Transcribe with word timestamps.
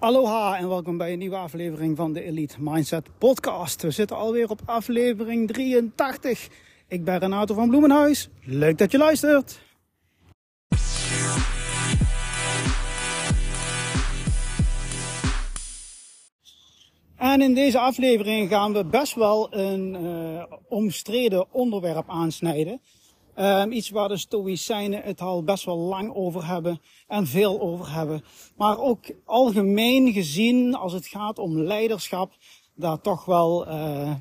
Aloha 0.00 0.56
en 0.58 0.68
welkom 0.68 0.96
bij 0.96 1.12
een 1.12 1.18
nieuwe 1.18 1.36
aflevering 1.36 1.96
van 1.96 2.12
de 2.12 2.22
Elite 2.22 2.56
Mindset 2.58 3.08
Podcast. 3.18 3.82
We 3.82 3.90
zitten 3.90 4.16
alweer 4.16 4.50
op 4.50 4.60
aflevering 4.64 5.48
83. 5.48 6.48
Ik 6.88 7.04
ben 7.04 7.18
Renato 7.18 7.54
van 7.54 7.68
Bloemenhuis. 7.68 8.28
Leuk 8.44 8.78
dat 8.78 8.90
je 8.90 8.98
luistert. 8.98 9.60
En 17.16 17.40
in 17.40 17.54
deze 17.54 17.78
aflevering 17.78 18.48
gaan 18.48 18.72
we 18.72 18.84
best 18.84 19.14
wel 19.14 19.54
een 19.54 19.94
uh, 19.94 20.42
omstreden 20.68 21.52
onderwerp 21.52 22.10
aansnijden. 22.10 22.80
Um, 23.40 23.72
iets 23.72 23.90
waar 23.90 24.08
de 24.08 24.16
Stoïcijnen 24.16 25.02
het 25.02 25.20
al 25.20 25.42
best 25.42 25.64
wel 25.64 25.76
lang 25.76 26.14
over 26.14 26.46
hebben 26.46 26.80
en 27.06 27.26
veel 27.26 27.60
over 27.60 27.92
hebben. 27.92 28.24
Maar 28.56 28.78
ook 28.78 29.04
algemeen 29.24 30.12
gezien, 30.12 30.74
als 30.74 30.92
het 30.92 31.06
gaat 31.06 31.38
om 31.38 31.58
leiderschap, 31.58 32.32
daar 32.74 33.00
toch 33.00 33.24
wel 33.24 33.68
uh, 33.68 34.14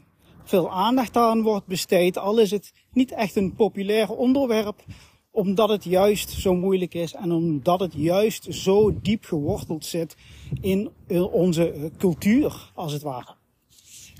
veel 0.43 0.71
aandacht 0.71 1.17
aan 1.17 1.41
wordt 1.41 1.65
besteed. 1.65 2.17
Al 2.17 2.37
is 2.37 2.51
het 2.51 2.73
niet 2.91 3.11
echt 3.11 3.35
een 3.35 3.55
populair 3.55 4.09
onderwerp, 4.09 4.83
omdat 5.31 5.69
het 5.69 5.83
juist 5.83 6.29
zo 6.29 6.55
moeilijk 6.55 6.93
is 6.93 7.13
en 7.13 7.31
omdat 7.31 7.79
het 7.79 7.93
juist 7.93 8.47
zo 8.49 9.01
diep 9.01 9.25
geworteld 9.25 9.85
zit 9.85 10.15
in 10.61 10.91
onze 11.31 11.91
cultuur, 11.97 12.71
als 12.75 12.93
het 12.93 13.01
ware. 13.01 13.35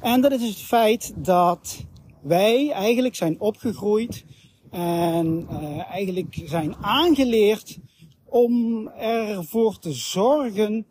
En 0.02 0.22
dat 0.22 0.32
is 0.32 0.48
het 0.48 0.62
feit 0.62 1.14
dat 1.16 1.86
wij 2.22 2.72
eigenlijk 2.72 3.16
zijn 3.16 3.40
opgegroeid 3.40 4.26
en 4.70 5.48
uh, 5.52 5.92
eigenlijk 5.92 6.42
zijn 6.46 6.76
aangeleerd 6.76 7.78
om 8.26 8.88
ervoor 8.88 9.80
te 9.80 9.92
zorgen 9.94 10.86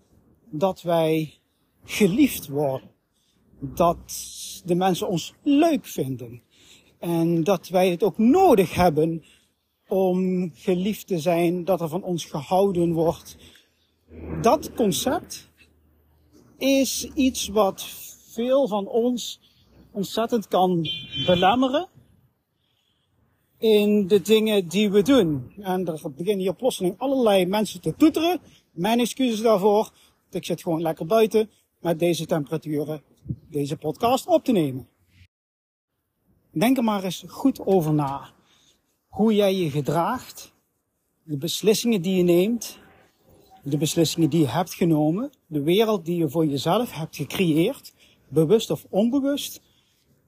dat 0.50 0.82
wij 0.82 1.34
geliefd 1.84 2.48
worden. 2.48 2.90
Dat 3.60 3.96
de 4.64 4.74
mensen 4.74 5.08
ons 5.08 5.34
leuk 5.42 5.86
vinden. 5.86 6.42
En 6.98 7.44
dat 7.44 7.68
wij 7.68 7.90
het 7.90 8.02
ook 8.02 8.18
nodig 8.18 8.74
hebben 8.74 9.24
om 9.88 10.50
geliefd 10.54 11.06
te 11.06 11.18
zijn, 11.18 11.64
dat 11.64 11.80
er 11.80 11.88
van 11.88 12.02
ons 12.02 12.24
gehouden 12.24 12.92
wordt. 12.92 13.36
Dat 14.42 14.74
concept 14.74 15.50
is 16.56 17.10
iets 17.14 17.48
wat 17.48 17.82
veel 18.28 18.68
van 18.68 18.88
ons 18.88 19.40
ontzettend 19.92 20.48
kan 20.48 20.88
belemmeren 21.26 21.88
in 23.58 24.06
de 24.06 24.20
dingen 24.20 24.68
die 24.68 24.90
we 24.90 25.02
doen. 25.02 25.52
En 25.60 25.86
er 25.86 26.00
beginnen 26.10 26.38
hier 26.38 26.54
plotseling 26.54 26.94
allerlei 26.98 27.46
mensen 27.46 27.80
te 27.80 27.94
toeteren. 27.96 28.40
Mijn 28.72 29.00
excuses 29.00 29.40
daarvoor. 29.40 29.90
Ik 30.30 30.44
zit 30.44 30.62
gewoon 30.62 30.82
lekker 30.82 31.06
buiten 31.06 31.50
met 31.80 31.98
deze 31.98 32.26
temperaturen 32.26 33.02
deze 33.50 33.76
podcast 33.76 34.26
op 34.26 34.44
te 34.44 34.52
nemen. 34.52 34.88
Denk 36.50 36.76
er 36.76 36.84
maar 36.84 37.04
eens 37.04 37.24
goed 37.26 37.66
over 37.66 37.94
na. 37.94 38.30
Hoe 39.08 39.34
jij 39.34 39.54
je 39.54 39.70
gedraagt, 39.70 40.52
de 41.22 41.36
beslissingen 41.36 42.02
die 42.02 42.16
je 42.16 42.22
neemt, 42.22 42.78
de 43.62 43.76
beslissingen 43.76 44.30
die 44.30 44.40
je 44.40 44.48
hebt 44.48 44.74
genomen, 44.74 45.30
de 45.46 45.62
wereld 45.62 46.04
die 46.04 46.16
je 46.16 46.30
voor 46.30 46.46
jezelf 46.46 46.92
hebt 46.92 47.16
gecreëerd, 47.16 47.92
bewust 48.28 48.70
of 48.70 48.86
onbewust, 48.88 49.60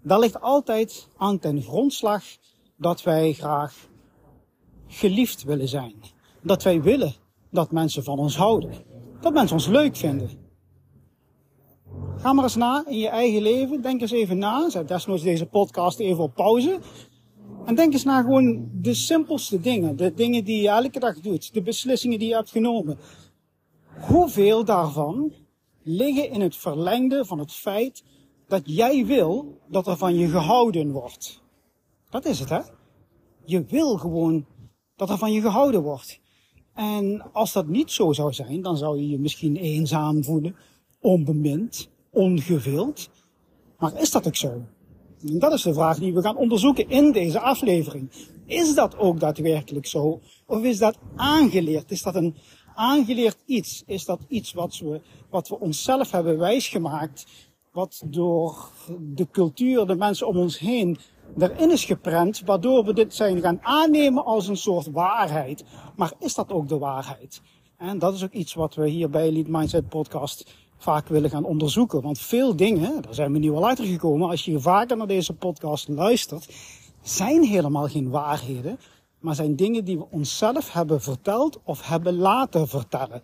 dat 0.02 0.20
ligt 0.20 0.40
altijd 0.40 1.08
aan 1.16 1.38
ten 1.38 1.62
grondslag 1.62 2.24
dat 2.80 3.02
wij 3.02 3.32
graag 3.32 3.88
geliefd 4.86 5.42
willen 5.44 5.68
zijn. 5.68 5.94
Dat 6.42 6.62
wij 6.62 6.82
willen 6.82 7.14
dat 7.50 7.72
mensen 7.72 8.04
van 8.04 8.18
ons 8.18 8.36
houden. 8.36 8.72
Dat 9.20 9.32
mensen 9.32 9.56
ons 9.56 9.66
leuk 9.66 9.96
vinden. 9.96 10.30
Ga 12.16 12.32
maar 12.32 12.44
eens 12.44 12.56
na 12.56 12.84
in 12.86 12.98
je 12.98 13.08
eigen 13.08 13.42
leven. 13.42 13.82
Denk 13.82 14.00
eens 14.00 14.10
even 14.10 14.38
na. 14.38 14.70
Zet 14.70 14.88
desnoods 14.88 15.22
deze 15.22 15.46
podcast 15.46 15.98
even 15.98 16.22
op 16.22 16.34
pauze. 16.34 16.78
En 17.64 17.74
denk 17.74 17.92
eens 17.92 18.04
na 18.04 18.22
gewoon 18.22 18.68
de 18.72 18.94
simpelste 18.94 19.60
dingen. 19.60 19.96
De 19.96 20.14
dingen 20.14 20.44
die 20.44 20.62
je 20.62 20.68
elke 20.68 20.98
dag 20.98 21.20
doet. 21.20 21.54
De 21.54 21.62
beslissingen 21.62 22.18
die 22.18 22.28
je 22.28 22.34
hebt 22.34 22.50
genomen. 22.50 22.98
Hoeveel 24.00 24.64
daarvan 24.64 25.32
liggen 25.82 26.30
in 26.30 26.40
het 26.40 26.56
verlengde 26.56 27.24
van 27.24 27.38
het 27.38 27.52
feit 27.52 28.04
dat 28.48 28.62
jij 28.64 29.06
wil 29.06 29.58
dat 29.68 29.86
er 29.86 29.96
van 29.96 30.14
je 30.14 30.28
gehouden 30.28 30.92
wordt. 30.92 31.42
Dat 32.10 32.24
is 32.24 32.38
het, 32.38 32.48
hè? 32.48 32.60
Je 33.44 33.64
wil 33.64 33.96
gewoon 33.96 34.46
dat 34.96 35.10
er 35.10 35.18
van 35.18 35.32
je 35.32 35.40
gehouden 35.40 35.82
wordt. 35.82 36.20
En 36.74 37.32
als 37.32 37.52
dat 37.52 37.66
niet 37.66 37.90
zo 37.90 38.12
zou 38.12 38.32
zijn, 38.32 38.62
dan 38.62 38.76
zou 38.76 38.98
je 38.98 39.08
je 39.08 39.18
misschien 39.18 39.56
eenzaam 39.56 40.24
voelen, 40.24 40.56
onbemind, 41.00 41.90
ongewild. 42.10 43.10
Maar 43.78 44.00
is 44.00 44.10
dat 44.10 44.26
ook 44.26 44.36
zo? 44.36 44.62
Dat 45.18 45.52
is 45.52 45.62
de 45.62 45.74
vraag 45.74 45.98
die 45.98 46.14
we 46.14 46.22
gaan 46.22 46.36
onderzoeken 46.36 46.88
in 46.88 47.12
deze 47.12 47.40
aflevering. 47.40 48.10
Is 48.46 48.74
dat 48.74 48.98
ook 48.98 49.20
daadwerkelijk 49.20 49.86
zo? 49.86 50.20
Of 50.46 50.62
is 50.62 50.78
dat 50.78 50.98
aangeleerd? 51.16 51.90
Is 51.90 52.02
dat 52.02 52.14
een 52.14 52.34
aangeleerd 52.74 53.38
iets? 53.46 53.82
Is 53.86 54.04
dat 54.04 54.20
iets 54.28 54.52
wat 54.52 54.78
we, 54.78 55.00
wat 55.30 55.48
we 55.48 55.58
onszelf 55.58 56.10
hebben 56.10 56.38
wijsgemaakt? 56.38 57.26
Wat 57.70 58.02
door 58.06 58.70
de 59.00 59.28
cultuur, 59.30 59.86
de 59.86 59.94
mensen 59.94 60.26
om 60.26 60.36
ons 60.36 60.58
heen 60.58 60.98
erin 61.38 61.70
is 61.70 61.84
geprent, 61.84 62.42
waardoor 62.44 62.84
we 62.84 62.92
dit 62.92 63.14
zijn 63.14 63.40
gaan 63.40 63.58
aannemen 63.62 64.24
als 64.24 64.48
een 64.48 64.56
soort 64.56 64.90
waarheid. 64.90 65.64
Maar 65.96 66.12
is 66.18 66.34
dat 66.34 66.52
ook 66.52 66.68
de 66.68 66.78
waarheid? 66.78 67.40
En 67.76 67.98
dat 67.98 68.14
is 68.14 68.24
ook 68.24 68.32
iets 68.32 68.54
wat 68.54 68.74
we 68.74 68.88
hier 68.88 69.10
bij 69.10 69.22
Elite 69.22 69.50
Mindset 69.50 69.88
Podcast 69.88 70.54
vaak 70.76 71.08
willen 71.08 71.30
gaan 71.30 71.44
onderzoeken. 71.44 72.02
Want 72.02 72.18
veel 72.18 72.56
dingen, 72.56 73.02
daar 73.02 73.14
zijn 73.14 73.32
we 73.32 73.38
nu 73.38 73.50
al 73.50 73.68
als 74.28 74.44
je 74.44 74.60
vaker 74.60 74.96
naar 74.96 75.06
deze 75.06 75.32
podcast 75.32 75.88
luistert, 75.88 76.54
zijn 77.02 77.42
helemaal 77.42 77.88
geen 77.88 78.10
waarheden, 78.10 78.78
maar 79.18 79.34
zijn 79.34 79.56
dingen 79.56 79.84
die 79.84 79.98
we 79.98 80.06
onszelf 80.10 80.72
hebben 80.72 81.00
verteld 81.00 81.60
of 81.64 81.88
hebben 81.88 82.16
laten 82.16 82.68
vertellen. 82.68 83.22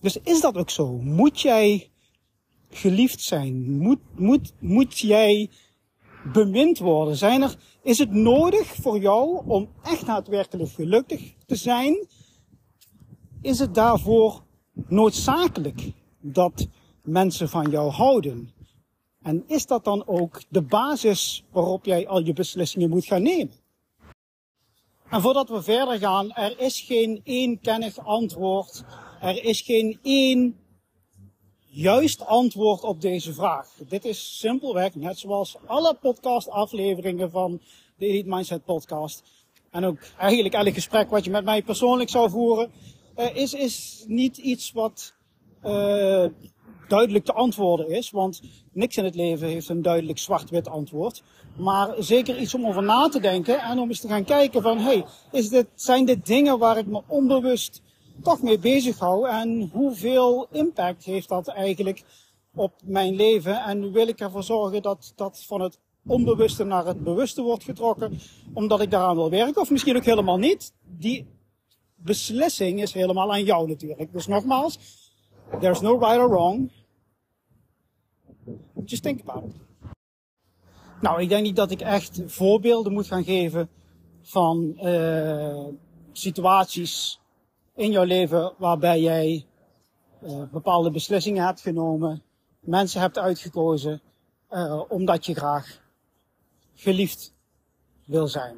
Dus 0.00 0.16
is 0.16 0.40
dat 0.40 0.56
ook 0.56 0.70
zo? 0.70 0.92
Moet 0.92 1.40
jij 1.40 1.88
geliefd 2.76 3.20
zijn? 3.20 3.78
Moet, 3.78 4.00
moet, 4.14 4.52
moet 4.58 4.98
jij 4.98 5.50
bemind 6.32 6.78
worden? 6.78 7.16
Zijn 7.16 7.42
er, 7.42 7.56
is 7.82 7.98
het 7.98 8.10
nodig 8.10 8.66
voor 8.66 8.98
jou 8.98 9.42
om 9.46 9.68
echt 9.82 10.06
daadwerkelijk 10.06 10.70
gelukkig 10.70 11.34
te 11.46 11.56
zijn? 11.56 12.06
Is 13.42 13.58
het 13.58 13.74
daarvoor 13.74 14.42
noodzakelijk 14.88 15.92
dat 16.20 16.66
mensen 17.02 17.48
van 17.48 17.70
jou 17.70 17.90
houden? 17.90 18.52
En 19.22 19.44
is 19.46 19.66
dat 19.66 19.84
dan 19.84 20.06
ook 20.06 20.42
de 20.48 20.62
basis 20.62 21.44
waarop 21.50 21.84
jij 21.84 22.08
al 22.08 22.24
je 22.24 22.32
beslissingen 22.32 22.90
moet 22.90 23.04
gaan 23.04 23.22
nemen? 23.22 23.52
En 25.08 25.20
voordat 25.20 25.48
we 25.48 25.62
verder 25.62 25.98
gaan, 25.98 26.32
er 26.32 26.60
is 26.60 26.80
geen 26.80 27.20
eenkennig 27.24 27.98
antwoord. 27.98 28.84
Er 29.20 29.44
is 29.44 29.60
geen 29.60 29.98
één 30.02 30.56
juist 31.74 32.26
antwoord 32.26 32.82
op 32.82 33.00
deze 33.00 33.32
vraag. 33.32 33.68
Dit 33.88 34.04
is 34.04 34.38
simpelweg, 34.38 34.94
net 34.94 35.18
zoals 35.18 35.56
alle 35.66 35.96
podcastafleveringen 36.00 37.30
van 37.30 37.60
de 37.96 38.06
Elite 38.06 38.28
Mindset 38.28 38.64
podcast. 38.64 39.22
En 39.70 39.84
ook 39.84 39.98
eigenlijk 40.18 40.54
elk 40.54 40.74
gesprek 40.74 41.10
wat 41.10 41.24
je 41.24 41.30
met 41.30 41.44
mij 41.44 41.62
persoonlijk 41.62 42.10
zou 42.10 42.30
voeren, 42.30 42.70
uh, 43.16 43.36
is, 43.36 43.54
is 43.54 44.04
niet 44.06 44.36
iets 44.36 44.72
wat 44.72 45.14
uh, 45.64 46.26
duidelijk 46.88 47.24
te 47.24 47.32
antwoorden 47.32 47.88
is. 47.88 48.10
Want 48.10 48.40
niks 48.72 48.96
in 48.96 49.04
het 49.04 49.14
leven 49.14 49.48
heeft 49.48 49.68
een 49.68 49.82
duidelijk 49.82 50.18
zwart-wit 50.18 50.68
antwoord. 50.68 51.22
Maar 51.56 51.94
zeker 51.98 52.38
iets 52.38 52.54
om 52.54 52.66
over 52.66 52.82
na 52.82 53.08
te 53.08 53.20
denken 53.20 53.60
en 53.60 53.78
om 53.78 53.88
eens 53.88 54.00
te 54.00 54.08
gaan 54.08 54.24
kijken 54.24 54.62
van, 54.62 54.78
hey, 54.78 55.04
is 55.32 55.48
dit, 55.48 55.66
zijn 55.74 56.04
dit 56.04 56.26
dingen 56.26 56.58
waar 56.58 56.78
ik 56.78 56.86
me 56.86 57.02
onbewust 57.06 57.82
toch 58.22 58.42
mee 58.42 58.58
bezig 58.58 58.98
hou. 58.98 59.28
En 59.28 59.70
hoeveel 59.72 60.46
impact 60.50 61.04
heeft 61.04 61.28
dat 61.28 61.48
eigenlijk 61.48 62.02
op 62.54 62.72
mijn 62.84 63.14
leven? 63.14 63.62
En 63.62 63.92
wil 63.92 64.08
ik 64.08 64.20
ervoor 64.20 64.42
zorgen 64.42 64.82
dat 64.82 65.12
dat 65.16 65.44
van 65.46 65.60
het 65.60 65.78
onbewuste 66.06 66.64
naar 66.64 66.86
het 66.86 67.04
bewuste 67.04 67.42
wordt 67.42 67.64
getrokken, 67.64 68.18
omdat 68.52 68.80
ik 68.80 68.90
daaraan 68.90 69.16
wil 69.16 69.30
werken, 69.30 69.60
of 69.60 69.70
misschien 69.70 69.96
ook 69.96 70.04
helemaal 70.04 70.38
niet. 70.38 70.72
Die 70.82 71.26
beslissing 71.94 72.82
is 72.82 72.92
helemaal 72.92 73.32
aan 73.32 73.44
jou 73.44 73.68
natuurlijk. 73.68 74.12
Dus 74.12 74.26
nogmaals, 74.26 74.78
there's 75.60 75.80
no 75.80 75.98
right 75.98 76.18
or 76.18 76.28
wrong. 76.28 76.70
Just 78.84 79.02
think 79.02 79.20
about 79.20 79.44
it. 79.44 79.62
Nou, 81.00 81.22
ik 81.22 81.28
denk 81.28 81.42
niet 81.42 81.56
dat 81.56 81.70
ik 81.70 81.80
echt 81.80 82.22
voorbeelden 82.26 82.92
moet 82.92 83.06
gaan 83.06 83.24
geven 83.24 83.68
van 84.22 84.72
uh, 84.82 85.64
situaties 86.12 87.20
in 87.74 87.90
jouw 87.90 88.04
leven 88.04 88.52
waarbij 88.58 89.00
jij 89.00 89.46
uh, 90.22 90.42
bepaalde 90.52 90.90
beslissingen 90.90 91.44
hebt 91.44 91.60
genomen, 91.60 92.22
mensen 92.60 93.00
hebt 93.00 93.18
uitgekozen, 93.18 94.00
uh, 94.50 94.82
omdat 94.88 95.26
je 95.26 95.34
graag 95.34 95.80
geliefd 96.74 97.34
wil 98.04 98.28
zijn. 98.28 98.56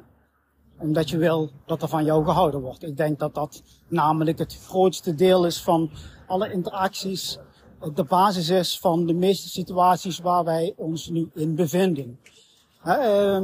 Omdat 0.79 1.09
je 1.09 1.17
wil 1.17 1.49
dat 1.65 1.81
er 1.81 1.87
van 1.87 2.05
jou 2.05 2.25
gehouden 2.25 2.61
wordt. 2.61 2.83
Ik 2.83 2.97
denk 2.97 3.19
dat 3.19 3.35
dat 3.35 3.63
namelijk 3.87 4.39
het 4.39 4.57
grootste 4.67 5.15
deel 5.15 5.45
is 5.45 5.61
van 5.61 5.89
alle 6.27 6.51
interacties 6.51 7.39
de 7.93 8.03
basis 8.03 8.49
is 8.49 8.79
van 8.79 9.05
de 9.05 9.13
meeste 9.13 9.49
situaties 9.49 10.19
waar 10.19 10.43
wij 10.43 10.73
ons 10.75 11.09
nu 11.09 11.29
in 11.33 11.55
bevinden. 11.55 12.19
Hè, 12.87 13.37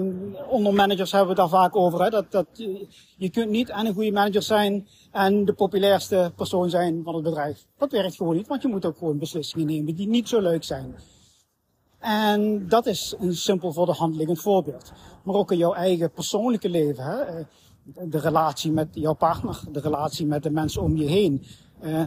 onder 0.47 0.73
managers 0.73 1.11
hebben 1.11 1.35
we 1.35 1.41
het 1.41 1.51
daar 1.51 1.61
vaak 1.61 1.75
over. 1.75 2.01
Hè, 2.01 2.09
dat, 2.09 2.31
dat, 2.31 2.47
je 3.17 3.29
kunt 3.29 3.49
niet 3.49 3.69
en 3.69 3.85
een 3.85 3.93
goede 3.93 4.11
manager 4.11 4.41
zijn 4.41 4.87
en 5.11 5.45
de 5.45 5.53
populairste 5.53 6.31
persoon 6.35 6.69
zijn 6.69 7.03
van 7.03 7.13
het 7.13 7.23
bedrijf. 7.23 7.65
Dat 7.77 7.91
werkt 7.91 8.15
gewoon 8.15 8.35
niet, 8.35 8.47
want 8.47 8.61
je 8.61 8.67
moet 8.67 8.85
ook 8.85 8.97
gewoon 8.97 9.17
beslissingen 9.17 9.65
nemen 9.65 9.95
die 9.95 10.07
niet 10.07 10.29
zo 10.29 10.41
leuk 10.41 10.63
zijn. 10.63 10.95
En 11.99 12.67
dat 12.67 12.85
is 12.85 13.15
een 13.19 13.35
simpel 13.35 13.73
voor 13.73 13.85
de 13.85 13.91
hand 13.91 14.15
liggend 14.15 14.41
voorbeeld. 14.41 14.91
Maar 15.23 15.35
ook 15.35 15.51
in 15.51 15.57
jouw 15.57 15.73
eigen 15.73 16.11
persoonlijke 16.11 16.69
leven. 16.69 17.03
Hè? 17.03 17.19
Eh, 17.19 17.45
de 17.83 18.19
relatie 18.19 18.71
met 18.71 18.87
jouw 18.91 19.13
partner, 19.13 19.61
de 19.71 19.79
relatie 19.79 20.25
met 20.25 20.43
de 20.43 20.51
mensen 20.51 20.81
om 20.81 20.97
je 20.97 21.05
heen. 21.05 21.45
Uh, 21.81 22.03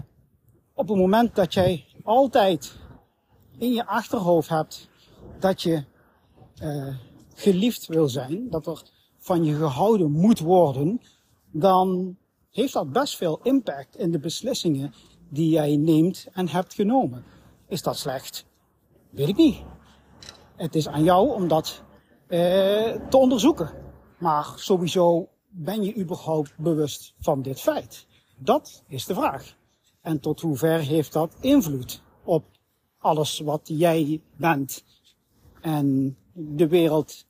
op 0.74 0.88
het 0.88 0.96
moment 0.96 1.34
dat 1.34 1.54
jij 1.54 1.84
altijd 2.02 2.76
in 3.58 3.72
je 3.72 3.86
achterhoofd 3.86 4.48
hebt 4.48 4.88
dat 5.38 5.62
je 5.62 5.84
uh, 6.62 6.94
geliefd 7.36 7.86
wil 7.86 8.08
zijn, 8.08 8.50
dat 8.50 8.66
er 8.66 8.82
van 9.18 9.44
je 9.44 9.54
gehouden 9.54 10.10
moet 10.10 10.38
worden, 10.38 11.00
dan 11.50 12.16
heeft 12.50 12.72
dat 12.72 12.92
best 12.92 13.16
veel 13.16 13.40
impact 13.42 13.96
in 13.96 14.10
de 14.10 14.18
beslissingen 14.18 14.92
die 15.28 15.50
jij 15.50 15.76
neemt 15.76 16.26
en 16.32 16.48
hebt 16.48 16.74
genomen. 16.74 17.24
Is 17.68 17.82
dat 17.82 17.96
slecht? 17.96 18.46
Weet 19.10 19.28
ik 19.28 19.36
niet. 19.36 19.62
Het 20.56 20.74
is 20.74 20.88
aan 20.88 21.04
jou 21.04 21.34
om 21.34 21.48
dat 21.48 21.82
eh, 22.26 22.38
te 23.08 23.16
onderzoeken. 23.16 23.70
Maar 24.18 24.52
sowieso 24.56 25.28
ben 25.48 25.82
je 25.82 25.96
überhaupt 25.96 26.56
bewust 26.56 27.14
van 27.18 27.42
dit 27.42 27.60
feit? 27.60 28.06
Dat 28.36 28.82
is 28.88 29.04
de 29.04 29.14
vraag. 29.14 29.56
En 30.00 30.20
tot 30.20 30.40
hoever 30.40 30.78
heeft 30.78 31.12
dat 31.12 31.36
invloed 31.40 32.02
op 32.24 32.44
alles 32.98 33.38
wat 33.38 33.60
jij 33.64 34.20
bent 34.36 34.84
en 35.60 36.16
de 36.32 36.68
wereld 36.68 37.25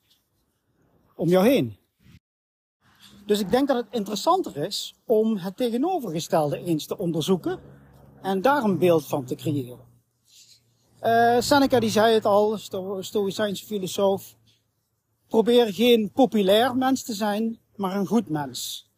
om 1.17 1.29
jou 1.29 1.47
heen? 1.47 1.77
Dus 3.27 3.41
ik 3.41 3.51
denk 3.51 3.69
dat 3.69 3.77
het 3.77 3.87
interessanter 3.91 4.57
is 4.57 4.95
om 5.05 5.37
het 5.37 5.57
tegenovergestelde 5.57 6.59
eens 6.59 6.87
te 6.87 6.99
onderzoeken 6.99 7.61
en 8.23 8.43
daar 8.43 8.65
een 8.65 8.79
beeld 8.79 9.07
van 9.07 9.25
te 9.25 9.35
creëren. 9.35 9.85
Uh, 11.03 11.41
Seneca 11.41 11.81
die 11.81 11.91
zei 11.91 12.15
het 12.15 12.25
al, 12.25 12.59
sto 12.59 13.03
stoïcijnse 13.03 13.65
filosoof. 13.65 14.37
Probeer 15.29 15.75
geen 15.75 16.11
populair 16.13 16.77
mens 16.77 17.03
te 17.03 17.13
zijn, 17.13 17.59
maar 17.77 17.97
een 17.97 18.07
goed 18.07 18.29
mens. 18.29 18.91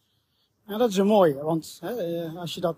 En 0.67 0.79
dat 0.79 0.91
is 0.91 0.97
een 0.97 1.06
mooie, 1.06 1.43
want 1.43 1.79
hè, 1.81 1.91
eh, 1.91 2.37
als, 2.37 2.55
je 2.55 2.61
dat, 2.61 2.76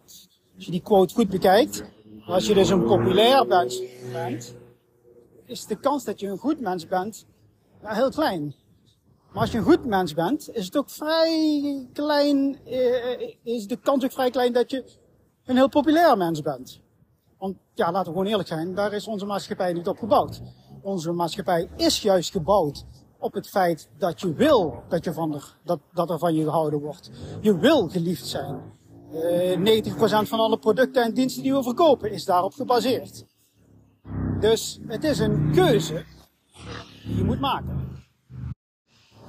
als 0.57 0.65
je 0.65 0.71
die 0.71 0.83
quote 0.83 1.15
goed 1.15 1.29
bekijkt, 1.29 1.85
als 2.27 2.47
je 2.47 2.55
dus 2.55 2.69
een 2.69 2.85
populair 2.85 3.47
mens 3.47 3.83
bent, 4.13 4.55
is 5.45 5.67
de 5.67 5.77
kans 5.77 6.05
dat 6.05 6.21
je 6.21 6.27
een 6.27 6.39
goed 6.39 6.61
mens 6.61 6.87
bent 6.87 7.27
heel 7.83 8.11
klein. 8.11 8.55
Maar 9.33 9.43
als 9.43 9.51
je 9.51 9.59
een 9.59 9.65
goed 9.65 9.85
mens 9.85 10.15
bent, 10.15 10.51
is 10.53 10.65
het 10.65 10.77
ook 10.77 10.91
vrij 10.91 11.89
klein, 11.93 12.59
eh, 12.65 13.35
is 13.43 13.67
de 13.67 13.77
kans 13.77 14.05
ook 14.05 14.13
vrij 14.13 14.31
klein 14.31 14.53
dat 14.53 14.71
je 14.71 14.85
een 15.45 15.57
heel 15.57 15.69
populair 15.69 16.17
mens 16.17 16.43
bent. 16.43 16.81
Want 17.39 17.57
ja, 17.75 17.93
laten 17.93 18.13
we 18.13 18.19
gewoon 18.19 18.27
eerlijk 18.31 18.49
zijn, 18.49 18.75
daar 18.75 18.93
is 18.93 19.07
onze 19.07 19.27
maatschappij 19.27 19.73
niet 19.73 19.89
op 19.89 19.99
gebouwd. 19.99 20.41
Onze 20.83 21.13
maatschappij 21.13 21.69
is 21.77 22.03
juist 22.03 22.31
gebouwd 22.31 22.85
op 23.19 23.33
het 23.33 23.49
feit 23.49 23.89
dat 23.99 24.21
je 24.21 24.35
wil 24.35 24.83
dat, 24.89 25.05
je 25.05 25.13
van 25.13 25.35
er, 25.35 25.57
dat, 25.65 25.81
dat 25.93 26.11
er 26.11 26.19
van 26.19 26.35
je 26.35 26.45
gehouden 26.45 26.81
wordt. 26.81 27.11
Je 27.41 27.59
wil 27.59 27.89
geliefd 27.89 28.27
zijn. 28.27 28.79
Uh, 29.13 29.83
90% 29.83 29.93
van 30.29 30.39
alle 30.39 30.59
producten 30.59 31.03
en 31.03 31.15
diensten 31.15 31.43
die 31.43 31.55
we 31.55 31.63
verkopen 31.63 32.13
is 32.13 32.25
daarop 32.25 32.53
gebaseerd. 32.53 33.25
Dus 34.41 34.81
het 34.87 35.05
is 35.05 35.19
een 35.19 35.53
keuze 35.53 36.05
die 37.05 37.17
je 37.17 37.25
moet 37.25 37.41
maken. 37.41 37.90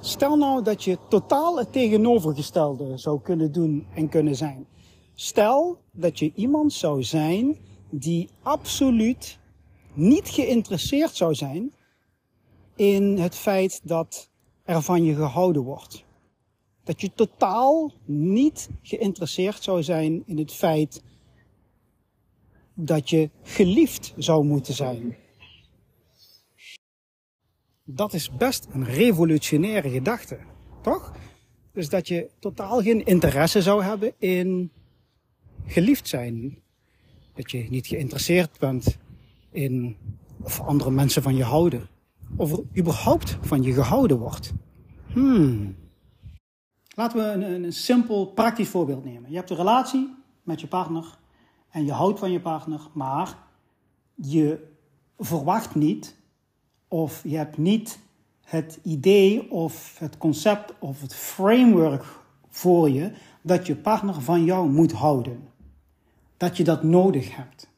Stel 0.04 0.36
nou 0.36 0.62
dat 0.62 0.84
je 0.84 0.98
totaal 1.08 1.58
het 1.58 1.72
tegenovergestelde 1.72 2.98
zou 2.98 3.20
kunnen 3.20 3.52
doen 3.52 3.86
en 3.94 4.08
kunnen 4.08 4.36
zijn. 4.36 4.66
Stel 5.14 5.78
dat 5.90 6.18
je 6.18 6.32
iemand 6.34 6.72
zou 6.72 7.02
zijn 7.02 7.56
die 7.90 8.28
absoluut 8.42 9.38
niet 9.92 10.28
geïnteresseerd 10.28 11.16
zou 11.16 11.34
zijn 11.34 11.72
in 12.76 13.18
het 13.18 13.34
feit 13.34 13.80
dat 13.84 14.30
er 14.64 14.82
van 14.82 15.04
je 15.04 15.14
gehouden 15.14 15.62
wordt. 15.62 16.04
Dat 16.84 17.00
je 17.00 17.12
totaal 17.14 17.92
niet 18.04 18.68
geïnteresseerd 18.82 19.62
zou 19.62 19.82
zijn 19.82 20.22
in 20.26 20.38
het 20.38 20.52
feit 20.52 21.02
dat 22.74 23.10
je 23.10 23.30
geliefd 23.42 24.14
zou 24.16 24.44
moeten 24.44 24.74
zijn. 24.74 25.16
Dat 27.84 28.12
is 28.12 28.30
best 28.30 28.66
een 28.72 28.84
revolutionaire 28.84 29.90
gedachte, 29.90 30.38
toch? 30.80 31.12
Dus 31.72 31.88
dat 31.88 32.08
je 32.08 32.30
totaal 32.38 32.82
geen 32.82 33.04
interesse 33.04 33.62
zou 33.62 33.82
hebben 33.82 34.12
in 34.18 34.70
geliefd 35.66 36.08
zijn, 36.08 36.58
dat 37.34 37.50
je 37.50 37.66
niet 37.70 37.86
geïnteresseerd 37.86 38.58
bent 38.58 38.98
in 39.50 39.96
of 40.42 40.60
andere 40.60 40.90
mensen 40.90 41.22
van 41.22 41.36
je 41.36 41.44
houden. 41.44 41.88
Of 42.36 42.52
er 42.52 42.64
überhaupt 42.78 43.38
van 43.40 43.62
je 43.62 43.72
gehouden 43.72 44.18
wordt. 44.18 44.52
Hmm. 45.12 45.76
Laten 46.94 47.18
we 47.18 47.46
een, 47.46 47.64
een 47.64 47.72
simpel 47.72 48.26
praktisch 48.26 48.68
voorbeeld 48.68 49.04
nemen. 49.04 49.30
Je 49.30 49.36
hebt 49.36 49.50
een 49.50 49.56
relatie 49.56 50.14
met 50.42 50.60
je 50.60 50.66
partner 50.66 51.18
en 51.70 51.84
je 51.84 51.92
houdt 51.92 52.18
van 52.18 52.30
je 52.30 52.40
partner, 52.40 52.80
maar 52.94 53.38
je 54.14 54.68
verwacht 55.18 55.74
niet 55.74 56.21
of 56.92 57.22
je 57.24 57.36
hebt 57.36 57.58
niet 57.58 57.98
het 58.40 58.78
idee 58.82 59.50
of 59.50 59.98
het 59.98 60.18
concept 60.18 60.74
of 60.78 61.00
het 61.00 61.14
framework 61.14 62.04
voor 62.48 62.90
je 62.90 63.12
dat 63.42 63.66
je 63.66 63.76
partner 63.76 64.22
van 64.22 64.44
jou 64.44 64.70
moet 64.70 64.92
houden 64.92 65.48
dat 66.36 66.56
je 66.56 66.64
dat 66.64 66.82
nodig 66.82 67.36
hebt. 67.36 67.68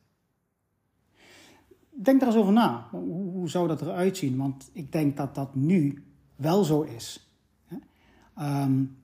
Denk 1.90 2.20
daar 2.20 2.28
eens 2.28 2.38
over 2.38 2.52
na. 2.52 2.88
Hoe 2.90 3.48
zou 3.48 3.68
dat 3.68 3.80
eruit 3.80 4.16
zien? 4.16 4.36
Want 4.36 4.70
ik 4.72 4.92
denk 4.92 5.16
dat 5.16 5.34
dat 5.34 5.54
nu 5.54 6.04
wel 6.36 6.64
zo 6.64 6.82
is. 6.82 7.30
Um, 8.38 8.96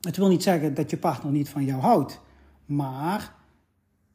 het 0.00 0.16
wil 0.16 0.28
niet 0.28 0.42
zeggen 0.42 0.74
dat 0.74 0.90
je 0.90 0.96
partner 0.96 1.32
niet 1.32 1.48
van 1.48 1.64
jou 1.64 1.80
houdt, 1.80 2.20
maar 2.64 3.34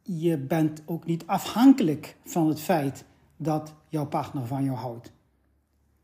je 0.02 0.38
bent 0.38 0.82
ook 0.86 1.06
niet 1.06 1.26
afhankelijk 1.26 2.16
van 2.24 2.48
het 2.48 2.60
feit 2.60 3.04
dat 3.36 3.74
jouw 3.88 4.06
partner 4.06 4.46
van 4.46 4.64
jou 4.64 4.76
houdt. 4.76 5.13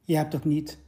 Je 0.04 0.16
hebt 0.16 0.34
ook 0.34 0.44
niet 0.44 0.78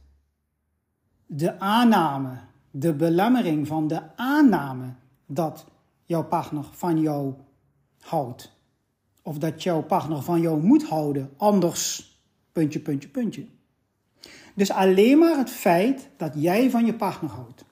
de 1.25 1.59
aanname, 1.59 2.39
de 2.71 2.93
belemmering 2.93 3.67
van 3.67 3.87
de 3.87 4.17
aanname 4.17 4.93
dat 5.25 5.65
jouw 6.05 6.23
partner 6.23 6.63
van 6.71 7.01
jou 7.01 7.33
houdt. 7.99 8.51
Of 9.21 9.37
dat 9.37 9.63
jouw 9.63 9.83
partner 9.83 10.21
van 10.21 10.41
jou 10.41 10.63
moet 10.63 10.87
houden, 10.87 11.33
anders 11.37 12.13
puntje, 12.51 12.79
puntje, 12.79 13.09
puntje. 13.09 13.47
Dus 14.55 14.71
alleen 14.71 15.17
maar 15.17 15.37
het 15.37 15.49
feit 15.49 16.09
dat 16.17 16.33
jij 16.35 16.69
van 16.69 16.85
je 16.85 16.93
partner 16.93 17.31
houdt. 17.31 17.65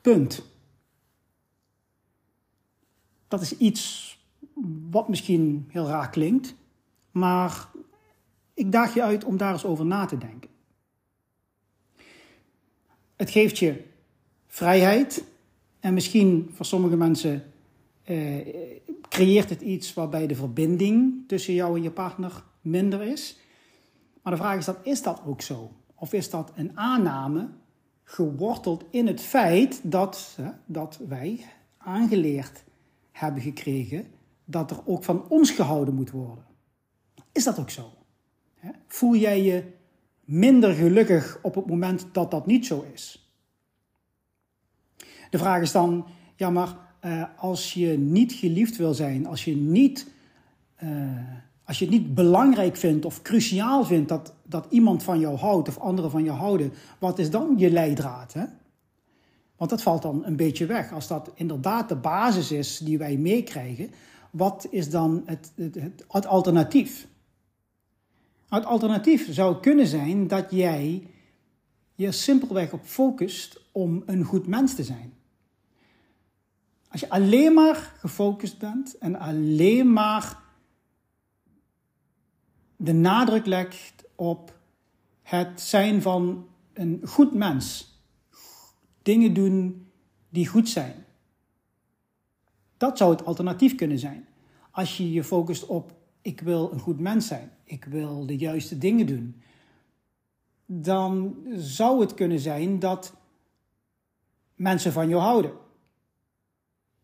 Punt. 0.00 0.42
Dat 3.28 3.40
is 3.40 3.56
iets 3.56 4.10
wat 4.90 5.08
misschien 5.08 5.66
heel 5.68 5.86
raar 5.86 6.10
klinkt, 6.10 6.54
maar 7.10 7.68
ik 8.54 8.72
daag 8.72 8.94
je 8.94 9.02
uit 9.02 9.24
om 9.24 9.36
daar 9.36 9.52
eens 9.52 9.64
over 9.64 9.86
na 9.86 10.04
te 10.04 10.18
denken. 10.18 10.50
Het 13.16 13.30
geeft 13.30 13.58
je 13.58 13.84
vrijheid 14.46 15.24
en 15.80 15.94
misschien 15.94 16.50
voor 16.52 16.66
sommige 16.66 16.96
mensen 16.96 17.52
eh, 18.02 18.36
creëert 19.08 19.50
het 19.50 19.60
iets 19.60 19.94
waarbij 19.94 20.26
de 20.26 20.34
verbinding 20.34 21.24
tussen 21.26 21.54
jou 21.54 21.76
en 21.76 21.82
je 21.82 21.90
partner 21.90 22.44
minder 22.60 23.02
is. 23.02 23.38
Maar 24.22 24.32
de 24.32 24.38
vraag 24.38 24.58
is 24.58 24.64
dan, 24.64 24.76
is 24.82 25.02
dat 25.02 25.22
ook 25.26 25.42
zo? 25.42 25.72
Of 25.94 26.12
is 26.12 26.30
dat 26.30 26.52
een 26.54 26.78
aanname 26.78 27.48
geworteld 28.04 28.84
in 28.90 29.06
het 29.06 29.20
feit 29.20 29.80
dat, 29.82 30.38
dat 30.66 31.00
wij 31.08 31.44
aangeleerd 31.78 32.64
hebben 33.10 33.42
gekregen 33.42 34.06
dat 34.44 34.70
er 34.70 34.80
ook 34.84 35.04
van 35.04 35.28
ons 35.28 35.50
gehouden 35.50 35.94
moet 35.94 36.10
worden? 36.10 36.44
Is 37.32 37.44
dat 37.44 37.58
ook 37.58 37.70
zo? 37.70 37.92
Voel 38.86 39.16
jij 39.16 39.42
je 39.42 39.64
minder 40.24 40.74
gelukkig 40.74 41.38
op 41.42 41.54
het 41.54 41.66
moment 41.66 42.06
dat 42.12 42.30
dat 42.30 42.46
niet 42.46 42.66
zo 42.66 42.84
is? 42.92 43.32
De 45.30 45.38
vraag 45.38 45.62
is 45.62 45.72
dan, 45.72 46.06
ja 46.36 46.50
maar 46.50 46.76
uh, 47.04 47.24
als 47.36 47.74
je 47.74 47.98
niet 47.98 48.32
geliefd 48.32 48.76
wil 48.76 48.94
zijn, 48.94 49.26
als 49.26 49.44
je, 49.44 49.56
niet, 49.56 50.10
uh, 50.82 50.90
als 51.64 51.78
je 51.78 51.84
het 51.84 51.94
niet 51.94 52.14
belangrijk 52.14 52.76
vindt 52.76 53.04
of 53.04 53.22
cruciaal 53.22 53.84
vindt 53.84 54.08
dat, 54.08 54.34
dat 54.42 54.66
iemand 54.70 55.02
van 55.02 55.20
jou 55.20 55.36
houdt 55.36 55.68
of 55.68 55.78
anderen 55.78 56.10
van 56.10 56.24
jou 56.24 56.38
houden, 56.38 56.72
wat 56.98 57.18
is 57.18 57.30
dan 57.30 57.54
je 57.56 57.70
leidraad? 57.70 58.32
Hè? 58.32 58.44
Want 59.56 59.70
dat 59.70 59.82
valt 59.82 60.02
dan 60.02 60.24
een 60.24 60.36
beetje 60.36 60.66
weg. 60.66 60.92
Als 60.92 61.08
dat 61.08 61.30
inderdaad 61.34 61.88
de 61.88 61.96
basis 61.96 62.52
is 62.52 62.78
die 62.78 62.98
wij 62.98 63.16
meekrijgen, 63.16 63.90
wat 64.30 64.66
is 64.70 64.90
dan 64.90 65.22
het, 65.26 65.52
het, 65.56 66.04
het 66.08 66.26
alternatief? 66.26 67.06
Het 68.54 68.64
alternatief 68.64 69.32
zou 69.32 69.60
kunnen 69.60 69.86
zijn 69.86 70.28
dat 70.28 70.50
jij 70.50 71.08
je 71.94 72.12
simpelweg 72.12 72.72
op 72.72 72.84
focust 72.84 73.60
om 73.70 74.02
een 74.06 74.24
goed 74.24 74.46
mens 74.46 74.74
te 74.74 74.84
zijn. 74.84 75.14
Als 76.88 77.00
je 77.00 77.08
alleen 77.08 77.54
maar 77.54 77.94
gefocust 77.98 78.58
bent 78.58 78.98
en 78.98 79.18
alleen 79.18 79.92
maar 79.92 80.38
de 82.76 82.92
nadruk 82.92 83.46
legt 83.46 84.04
op 84.14 84.58
het 85.22 85.60
zijn 85.60 86.02
van 86.02 86.48
een 86.72 87.00
goed 87.04 87.34
mens, 87.34 87.96
dingen 89.02 89.34
doen 89.34 89.86
die 90.28 90.46
goed 90.46 90.68
zijn. 90.68 91.04
Dat 92.76 92.98
zou 92.98 93.10
het 93.10 93.24
alternatief 93.24 93.74
kunnen 93.74 93.98
zijn. 93.98 94.26
Als 94.70 94.96
je 94.96 95.12
je 95.12 95.24
focust 95.24 95.66
op 95.66 96.00
ik 96.22 96.40
wil 96.40 96.72
een 96.72 96.78
goed 96.78 96.98
mens 96.98 97.26
zijn, 97.26 97.50
ik 97.64 97.84
wil 97.84 98.26
de 98.26 98.36
juiste 98.36 98.78
dingen 98.78 99.06
doen, 99.06 99.42
dan 100.66 101.36
zou 101.56 102.00
het 102.00 102.14
kunnen 102.14 102.38
zijn 102.40 102.78
dat 102.78 103.14
mensen 104.54 104.92
van 104.92 105.08
jou 105.08 105.22
houden. 105.22 105.52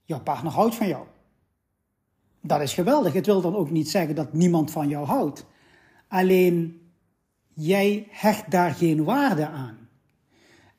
Jouw 0.04 0.20
partner 0.20 0.52
houdt 0.52 0.74
van 0.74 0.88
jou. 0.88 1.06
Dat 2.40 2.60
is 2.60 2.74
geweldig. 2.74 3.12
Het 3.12 3.26
wil 3.26 3.40
dan 3.40 3.56
ook 3.56 3.70
niet 3.70 3.90
zeggen 3.90 4.14
dat 4.14 4.32
niemand 4.32 4.70
van 4.70 4.88
jou 4.88 5.06
houdt. 5.06 5.46
Alleen 6.08 6.80
jij 7.54 8.06
hecht 8.10 8.50
daar 8.50 8.70
geen 8.70 9.04
waarde 9.04 9.48
aan. 9.48 9.88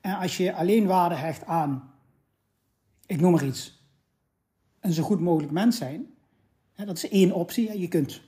En 0.00 0.18
als 0.18 0.36
je 0.36 0.54
alleen 0.54 0.86
waarde 0.86 1.14
hecht 1.14 1.44
aan, 1.44 1.92
ik 3.06 3.20
noem 3.20 3.32
maar 3.32 3.46
iets, 3.46 3.84
een 4.80 4.92
zo 4.92 5.02
goed 5.02 5.20
mogelijk 5.20 5.52
mens 5.52 5.76
zijn, 5.76 6.14
dat 6.76 6.96
is 6.96 7.08
één 7.08 7.32
optie. 7.32 7.78
Je 7.78 7.88
kunt 7.88 8.22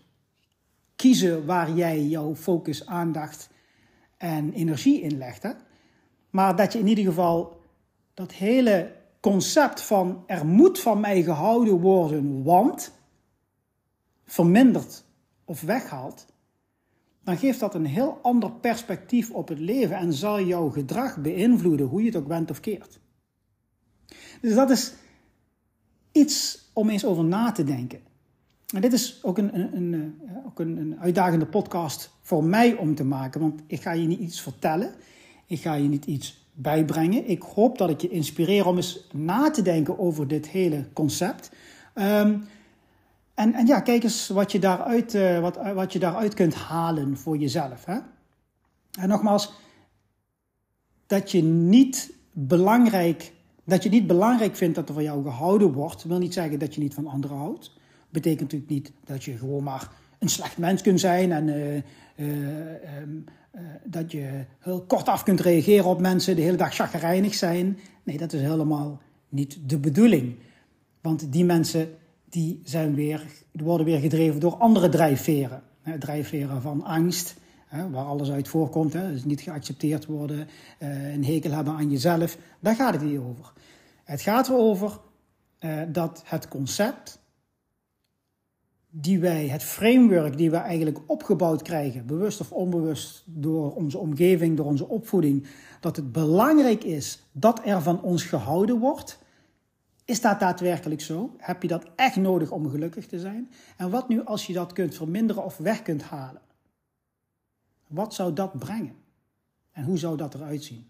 kiezen 0.97 1.47
waar 1.47 1.73
jij 1.73 2.05
jouw 2.05 2.35
focus, 2.35 2.87
aandacht 2.87 3.51
en 4.17 4.53
energie 4.53 5.01
in 5.01 5.19
legt. 5.19 5.55
Maar 6.31 6.57
dat 6.57 6.73
je 6.73 6.79
in 6.79 6.87
ieder 6.87 7.05
geval 7.05 7.61
dat 8.15 8.33
hele 8.33 8.97
concept 9.21 9.81
van 9.81 10.25
er 10.27 10.47
moet 10.47 10.81
van 10.81 11.01
mij 11.01 11.23
gehouden 11.23 11.81
worden, 11.81 12.43
want 12.43 12.93
vermindert 14.25 15.05
of 15.45 15.61
weghaalt, 15.61 16.27
dan 17.25 17.37
geeft 17.37 17.61
dat 17.61 17.75
een 17.75 17.87
heel 17.87 18.19
ander 18.23 18.53
perspectief 18.53 19.31
op 19.31 19.49
het 19.49 19.59
leven 19.59 19.97
en 19.97 20.13
zal 20.13 20.41
jouw 20.41 20.69
gedrag 20.69 21.17
beïnvloeden, 21.19 21.87
hoe 21.87 22.01
je 22.01 22.07
het 22.07 22.17
ook 22.17 22.27
bent 22.27 22.51
of 22.51 22.61
keert. 22.61 23.01
Dus 24.41 24.55
dat 24.55 24.71
is 24.71 24.95
iets 26.13 26.71
om 26.73 26.91
eens 26.91 27.05
over 27.05 27.25
na 27.25 27.53
te 27.53 27.65
denken. 27.65 28.01
En 28.73 28.81
dit 28.81 28.93
is 28.93 29.19
ook 29.23 29.38
een, 29.38 29.59
een, 29.59 29.76
een, 29.76 30.21
eh, 30.26 30.47
ook 30.47 30.59
een, 30.59 30.97
uitdagende 31.00 31.47
podcast 31.47 32.11
voor 32.21 32.45
mij 32.45 32.76
om 32.76 32.95
te 32.95 33.05
maken, 33.05 33.41
want 33.41 33.61
ik 33.67 33.83
ga 33.83 33.93
je 33.93 34.07
niet 34.07 34.21
iets 34.21 34.41
vertellen, 34.41 34.95
ik 35.47 35.61
ga 35.61 35.75
je 35.75 35.88
niet 35.88 36.05
iets 36.05 36.47
bijbrengen. 36.55 37.29
Ik 37.29 37.43
hoop 37.43 37.79
dat 37.79 37.91
ik 37.91 38.00
je 38.00 38.09
inspireer 38.09 38.67
om 38.67 38.76
eens 38.76 39.09
na 39.12 39.50
te 39.50 39.62
denken 39.62 39.99
over 39.99 40.29
dit 40.29 40.49
hele 40.49 40.87
concept. 40.93 41.52
Um, 41.95 42.45
en, 43.35 43.55
en 43.55 43.67
ja, 43.67 43.81
kijk 43.81 44.02
eens 44.02 44.29
wat 44.29 44.52
je 44.52 44.59
daaruit, 44.59 45.14
uh, 45.14 45.41
wat, 45.41 45.59
wat 45.75 45.93
je 45.93 45.99
daaruit 45.99 46.35
kunt 46.35 46.55
halen 46.55 47.17
voor 47.17 47.37
jezelf. 47.37 47.85
Hè? 47.85 47.99
En 49.00 49.09
nogmaals, 49.09 49.52
dat 51.07 51.31
je 51.31 51.43
niet 51.43 52.12
belangrijk, 52.33 53.33
dat 53.64 53.83
je 53.83 53.88
niet 53.88 54.07
belangrijk 54.07 54.57
vindt 54.57 54.75
dat 54.75 54.88
er 54.88 54.95
van 54.95 55.02
jou 55.02 55.23
gehouden 55.23 55.73
wordt, 55.73 56.05
wil 56.05 56.19
niet 56.19 56.33
zeggen 56.33 56.59
dat 56.59 56.75
je 56.75 56.81
niet 56.81 56.95
van 56.95 57.07
anderen 57.07 57.37
houdt. 57.37 57.81
Betekent 58.12 58.40
natuurlijk 58.40 58.71
niet 58.71 58.92
dat 59.04 59.25
je 59.25 59.37
gewoon 59.37 59.62
maar 59.62 59.90
een 60.19 60.28
slecht 60.28 60.59
mens 60.59 60.83
kunt 60.83 61.00
zijn 61.00 61.33
en 61.33 61.49
uh, 61.49 61.75
uh, 61.75 63.00
um, 63.00 63.25
dat 63.85 64.12
je 64.12 64.45
heel 64.59 64.83
kortaf 64.83 65.23
kunt 65.23 65.40
reageren 65.40 65.85
op 65.85 66.00
mensen, 66.00 66.37
de 66.37 66.42
hele 66.42 66.57
dag 66.57 66.75
chagrijnig 66.75 67.35
zijn. 67.35 67.78
Nee, 68.02 68.19
dat 68.19 68.33
is 68.33 68.40
helemaal 68.40 69.00
niet 69.28 69.59
de 69.66 69.78
bedoeling. 69.78 70.37
Want 71.00 71.33
die 71.33 71.45
mensen 71.45 71.88
die, 72.28 72.61
zijn 72.64 72.95
weer, 72.95 73.26
die 73.52 73.64
worden 73.64 73.87
weer 73.87 74.00
gedreven 74.00 74.40
door 74.40 74.57
andere 74.57 74.88
drijfveren. 74.88 75.62
Drijfveren 75.99 76.62
van 76.62 76.85
angst, 76.85 77.37
waar 77.90 78.04
alles 78.04 78.31
uit 78.31 78.49
voorkomt. 78.49 78.92
Dus 78.92 79.25
niet 79.25 79.40
geaccepteerd 79.40 80.07
worden, 80.07 80.49
eh, 80.78 81.12
een 81.12 81.25
hekel 81.25 81.50
hebben 81.50 81.75
aan 81.75 81.90
jezelf. 81.90 82.38
Daar 82.61 82.75
gaat 82.75 82.92
het 82.92 83.02
niet 83.02 83.19
over. 83.19 83.52
Het 84.04 84.21
gaat 84.21 84.49
erover 84.49 85.00
eh, 85.59 85.81
dat 85.88 86.23
het 86.25 86.49
concept 86.49 87.21
die 88.95 89.21
wij, 89.21 89.49
het 89.49 89.63
framework 89.63 90.37
die 90.37 90.51
wij 90.51 90.61
eigenlijk 90.61 90.99
opgebouwd 91.07 91.63
krijgen, 91.63 92.07
bewust 92.07 92.41
of 92.41 92.53
onbewust 92.53 93.23
door 93.27 93.75
onze 93.75 93.99
omgeving, 93.99 94.57
door 94.57 94.67
onze 94.67 94.89
opvoeding, 94.89 95.47
dat 95.81 95.97
het 95.97 96.13
belangrijk 96.13 96.85
is 96.85 97.23
dat 97.33 97.61
er 97.65 97.83
van 97.83 98.03
ons 98.03 98.25
gehouden 98.25 98.79
wordt 98.79 99.21
is 100.05 100.21
dat 100.21 100.41
daadwerkelijk 100.41 101.01
zo? 101.01 101.35
Heb 101.39 101.63
je 101.63 101.69
dat 101.69 101.85
echt 101.97 102.17
nodig 102.17 102.51
om 102.51 102.71
gelukkig 102.71 103.07
te 103.07 103.21
zijn? 103.21 103.51
En 103.77 103.91
wat 103.91 104.09
nu 104.09 104.25
als 104.25 104.47
je 104.47 104.53
dat 104.53 104.73
kunt 104.73 104.95
verminderen 104.95 105.45
of 105.45 105.57
weg 105.57 105.83
kunt 105.83 106.03
halen? 106.03 106.41
Wat 107.87 108.15
zou 108.15 108.33
dat 108.33 108.59
brengen? 108.59 108.95
En 109.73 109.85
hoe 109.85 109.99
zou 109.99 110.17
dat 110.17 110.35
eruit 110.35 110.65
zien? 110.65 110.87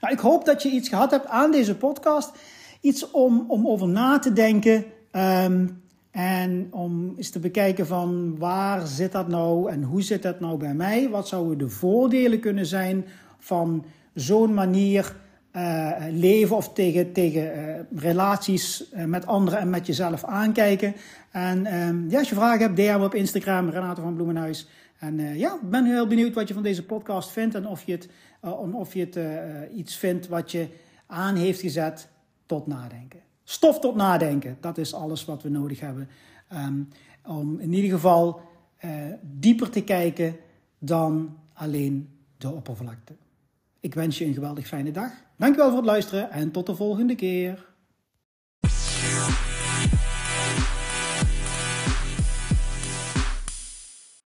Nou, 0.00 0.12
ik 0.12 0.18
hoop 0.18 0.44
dat 0.44 0.62
je 0.62 0.70
iets 0.70 0.88
gehad 0.88 1.10
hebt 1.10 1.26
aan 1.26 1.50
deze 1.50 1.76
podcast. 1.76 2.38
Iets 2.80 3.10
om, 3.10 3.44
om 3.48 3.68
over 3.68 3.88
na 3.88 4.18
te 4.18 4.32
denken. 4.32 4.84
Um, 5.12 5.82
en 6.16 6.68
om 6.70 7.14
eens 7.16 7.30
te 7.30 7.38
bekijken 7.38 7.86
van 7.86 8.38
waar 8.38 8.86
zit 8.86 9.12
dat 9.12 9.28
nou 9.28 9.70
en 9.70 9.82
hoe 9.82 10.02
zit 10.02 10.22
dat 10.22 10.40
nou 10.40 10.58
bij 10.58 10.74
mij? 10.74 11.08
Wat 11.08 11.28
zouden 11.28 11.58
de 11.58 11.68
voordelen 11.68 12.40
kunnen 12.40 12.66
zijn 12.66 13.04
van 13.38 13.84
zo'n 14.14 14.54
manier 14.54 15.16
uh, 15.52 15.92
leven 16.10 16.56
of 16.56 16.72
tegen, 16.72 17.12
tegen 17.12 17.58
uh, 17.58 18.00
relaties 18.02 18.92
uh, 18.94 19.04
met 19.04 19.26
anderen 19.26 19.58
en 19.58 19.70
met 19.70 19.86
jezelf 19.86 20.24
aankijken. 20.24 20.94
En 21.30 21.64
ja, 22.08 22.18
als 22.18 22.28
je 22.28 22.34
vragen 22.34 22.60
hebt, 22.60 22.76
DM 22.76 23.00
op 23.02 23.14
Instagram, 23.14 23.68
Renato 23.68 24.02
van 24.02 24.14
Bloemenhuis. 24.14 24.68
En 24.98 25.38
ja, 25.38 25.54
ik 25.62 25.70
ben 25.70 25.84
heel 25.84 26.06
benieuwd 26.06 26.34
wat 26.34 26.48
je 26.48 26.54
van 26.54 26.62
deze 26.62 26.84
podcast 26.84 27.30
vindt 27.30 27.54
en 27.54 27.66
of 27.66 27.82
je 27.82 27.92
het, 27.92 28.08
of 28.72 28.94
je 28.94 29.00
het 29.00 29.18
iets 29.74 29.96
vindt 29.96 30.28
wat 30.28 30.50
je 30.52 30.68
aan 31.06 31.36
heeft 31.36 31.60
gezet 31.60 32.08
tot 32.46 32.66
nadenken. 32.66 33.20
Stof 33.48 33.80
tot 33.80 33.94
nadenken, 33.94 34.56
dat 34.60 34.78
is 34.78 34.94
alles 34.94 35.24
wat 35.24 35.42
we 35.42 35.48
nodig 35.48 35.80
hebben. 35.80 36.08
Um, 36.52 36.88
om 37.24 37.60
in 37.60 37.72
ieder 37.72 37.90
geval 37.90 38.40
dieper 39.22 39.70
te 39.70 39.84
kijken 39.84 40.36
dan 40.78 41.36
alleen 41.52 42.08
de 42.36 42.50
oppervlakte. 42.50 43.14
Ik 43.80 43.94
wens 43.94 44.18
je 44.18 44.24
een 44.24 44.34
geweldig 44.34 44.66
fijne 44.66 44.90
dag. 44.90 45.10
Dankjewel 45.36 45.68
voor 45.68 45.78
het 45.78 45.86
luisteren 45.86 46.30
en 46.30 46.50
tot 46.50 46.66
de 46.66 46.74
volgende 46.74 47.14
keer. 47.14 47.66